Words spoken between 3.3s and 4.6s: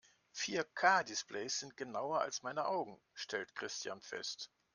Christian fest.